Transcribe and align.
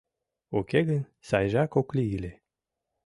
Уке 0.57 0.79
гын 0.89 1.03
сайжак 1.27 1.71
ок 1.79 1.87
лий 1.95 2.11
ыле. 2.17 2.31